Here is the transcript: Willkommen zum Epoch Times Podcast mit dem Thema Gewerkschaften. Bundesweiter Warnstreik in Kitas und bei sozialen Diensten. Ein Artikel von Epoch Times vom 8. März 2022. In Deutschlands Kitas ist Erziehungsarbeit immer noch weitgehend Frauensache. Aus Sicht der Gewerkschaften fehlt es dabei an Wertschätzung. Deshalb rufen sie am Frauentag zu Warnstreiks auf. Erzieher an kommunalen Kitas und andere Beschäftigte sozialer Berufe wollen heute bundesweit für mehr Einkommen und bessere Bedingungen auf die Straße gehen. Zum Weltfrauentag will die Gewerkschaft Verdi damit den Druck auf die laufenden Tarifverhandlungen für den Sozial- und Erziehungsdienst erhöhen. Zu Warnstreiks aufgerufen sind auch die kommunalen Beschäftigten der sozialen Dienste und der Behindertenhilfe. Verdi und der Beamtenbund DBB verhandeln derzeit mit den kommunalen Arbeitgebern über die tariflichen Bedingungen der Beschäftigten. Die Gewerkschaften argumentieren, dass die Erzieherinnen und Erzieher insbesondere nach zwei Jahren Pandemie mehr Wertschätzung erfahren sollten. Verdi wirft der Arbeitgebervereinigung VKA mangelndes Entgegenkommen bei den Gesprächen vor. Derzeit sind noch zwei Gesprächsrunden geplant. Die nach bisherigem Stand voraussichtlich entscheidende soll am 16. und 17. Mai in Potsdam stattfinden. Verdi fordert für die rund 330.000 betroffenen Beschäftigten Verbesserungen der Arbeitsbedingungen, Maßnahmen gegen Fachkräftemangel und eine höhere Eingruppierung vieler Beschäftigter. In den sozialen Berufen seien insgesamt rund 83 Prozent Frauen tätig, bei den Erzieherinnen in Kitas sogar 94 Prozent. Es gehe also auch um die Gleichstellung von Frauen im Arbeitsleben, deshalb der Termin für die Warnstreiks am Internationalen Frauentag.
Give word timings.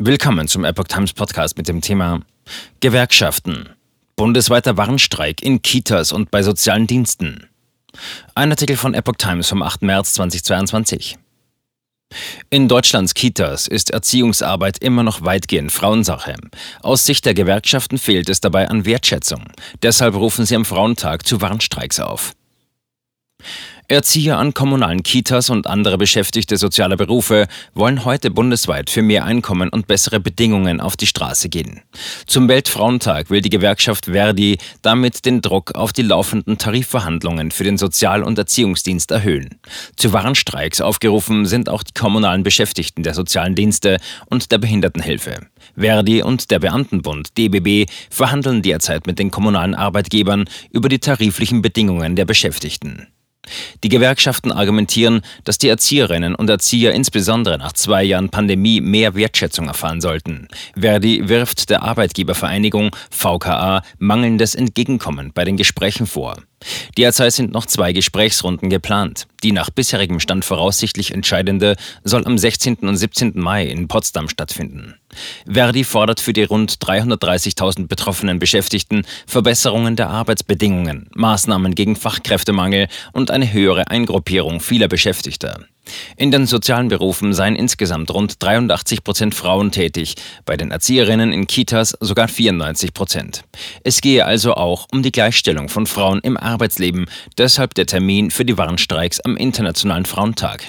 Willkommen 0.00 0.48
zum 0.48 0.64
Epoch 0.64 0.88
Times 0.88 1.12
Podcast 1.12 1.56
mit 1.56 1.68
dem 1.68 1.80
Thema 1.80 2.22
Gewerkschaften. 2.80 3.68
Bundesweiter 4.16 4.76
Warnstreik 4.76 5.40
in 5.40 5.62
Kitas 5.62 6.10
und 6.10 6.32
bei 6.32 6.42
sozialen 6.42 6.88
Diensten. 6.88 7.48
Ein 8.34 8.50
Artikel 8.50 8.76
von 8.76 8.94
Epoch 8.94 9.14
Times 9.18 9.48
vom 9.48 9.62
8. 9.62 9.82
März 9.82 10.14
2022. 10.14 11.16
In 12.50 12.66
Deutschlands 12.66 13.14
Kitas 13.14 13.68
ist 13.68 13.90
Erziehungsarbeit 13.90 14.78
immer 14.78 15.04
noch 15.04 15.22
weitgehend 15.22 15.70
Frauensache. 15.70 16.34
Aus 16.82 17.04
Sicht 17.04 17.24
der 17.24 17.34
Gewerkschaften 17.34 17.96
fehlt 17.96 18.28
es 18.28 18.40
dabei 18.40 18.68
an 18.68 18.86
Wertschätzung. 18.86 19.44
Deshalb 19.80 20.16
rufen 20.16 20.44
sie 20.44 20.56
am 20.56 20.64
Frauentag 20.64 21.24
zu 21.24 21.40
Warnstreiks 21.40 22.00
auf. 22.00 22.32
Erzieher 23.86 24.38
an 24.38 24.54
kommunalen 24.54 25.02
Kitas 25.02 25.50
und 25.50 25.66
andere 25.66 25.98
Beschäftigte 25.98 26.56
sozialer 26.56 26.96
Berufe 26.96 27.46
wollen 27.74 28.06
heute 28.06 28.30
bundesweit 28.30 28.88
für 28.88 29.02
mehr 29.02 29.26
Einkommen 29.26 29.68
und 29.68 29.86
bessere 29.86 30.20
Bedingungen 30.20 30.80
auf 30.80 30.96
die 30.96 31.06
Straße 31.06 31.50
gehen. 31.50 31.82
Zum 32.26 32.48
Weltfrauentag 32.48 33.28
will 33.28 33.42
die 33.42 33.50
Gewerkschaft 33.50 34.06
Verdi 34.06 34.56
damit 34.80 35.26
den 35.26 35.42
Druck 35.42 35.74
auf 35.74 35.92
die 35.92 36.02
laufenden 36.02 36.56
Tarifverhandlungen 36.56 37.50
für 37.50 37.64
den 37.64 37.76
Sozial- 37.76 38.22
und 38.22 38.38
Erziehungsdienst 38.38 39.10
erhöhen. 39.10 39.56
Zu 39.96 40.14
Warnstreiks 40.14 40.80
aufgerufen 40.80 41.44
sind 41.44 41.68
auch 41.68 41.82
die 41.82 41.92
kommunalen 41.92 42.42
Beschäftigten 42.42 43.02
der 43.02 43.12
sozialen 43.12 43.54
Dienste 43.54 43.98
und 44.26 44.50
der 44.50 44.58
Behindertenhilfe. 44.58 45.40
Verdi 45.76 46.22
und 46.22 46.50
der 46.50 46.58
Beamtenbund 46.58 47.36
DBB 47.36 47.90
verhandeln 48.08 48.62
derzeit 48.62 49.06
mit 49.06 49.18
den 49.18 49.30
kommunalen 49.30 49.74
Arbeitgebern 49.74 50.46
über 50.70 50.88
die 50.88 51.00
tariflichen 51.00 51.60
Bedingungen 51.60 52.16
der 52.16 52.24
Beschäftigten. 52.24 53.08
Die 53.82 53.88
Gewerkschaften 53.88 54.52
argumentieren, 54.52 55.22
dass 55.44 55.58
die 55.58 55.68
Erzieherinnen 55.68 56.34
und 56.34 56.48
Erzieher 56.50 56.92
insbesondere 56.92 57.58
nach 57.58 57.72
zwei 57.72 58.02
Jahren 58.02 58.30
Pandemie 58.30 58.80
mehr 58.80 59.14
Wertschätzung 59.14 59.68
erfahren 59.68 60.00
sollten. 60.00 60.48
Verdi 60.76 61.28
wirft 61.28 61.70
der 61.70 61.82
Arbeitgebervereinigung 61.82 62.94
VKA 63.10 63.82
mangelndes 63.98 64.54
Entgegenkommen 64.54 65.32
bei 65.34 65.44
den 65.44 65.56
Gesprächen 65.56 66.06
vor. 66.06 66.36
Derzeit 66.96 67.32
sind 67.32 67.52
noch 67.52 67.66
zwei 67.66 67.92
Gesprächsrunden 67.92 68.70
geplant. 68.70 69.26
Die 69.42 69.52
nach 69.52 69.70
bisherigem 69.70 70.20
Stand 70.20 70.44
voraussichtlich 70.44 71.12
entscheidende 71.12 71.76
soll 72.02 72.24
am 72.26 72.38
16. 72.38 72.76
und 72.76 72.96
17. 72.96 73.32
Mai 73.34 73.66
in 73.66 73.88
Potsdam 73.88 74.28
stattfinden. 74.28 74.94
Verdi 75.46 75.84
fordert 75.84 76.20
für 76.20 76.32
die 76.32 76.44
rund 76.44 76.76
330.000 76.78 77.86
betroffenen 77.86 78.38
Beschäftigten 78.38 79.04
Verbesserungen 79.26 79.96
der 79.96 80.10
Arbeitsbedingungen, 80.10 81.08
Maßnahmen 81.14 81.74
gegen 81.74 81.96
Fachkräftemangel 81.96 82.88
und 83.12 83.30
eine 83.30 83.52
höhere 83.52 83.88
Eingruppierung 83.88 84.60
vieler 84.60 84.88
Beschäftigter. 84.88 85.60
In 86.16 86.30
den 86.30 86.46
sozialen 86.46 86.88
Berufen 86.88 87.34
seien 87.34 87.56
insgesamt 87.56 88.12
rund 88.12 88.42
83 88.42 89.04
Prozent 89.04 89.34
Frauen 89.34 89.70
tätig, 89.70 90.14
bei 90.44 90.56
den 90.56 90.70
Erzieherinnen 90.70 91.32
in 91.32 91.46
Kitas 91.46 91.96
sogar 92.00 92.28
94 92.28 92.94
Prozent. 92.94 93.44
Es 93.82 94.00
gehe 94.00 94.24
also 94.24 94.54
auch 94.54 94.86
um 94.92 95.02
die 95.02 95.12
Gleichstellung 95.12 95.68
von 95.68 95.86
Frauen 95.86 96.20
im 96.20 96.36
Arbeitsleben, 96.36 97.06
deshalb 97.38 97.74
der 97.74 97.86
Termin 97.86 98.30
für 98.30 98.44
die 98.44 98.58
Warnstreiks 98.58 99.20
am 99.20 99.36
Internationalen 99.36 100.06
Frauentag. 100.06 100.64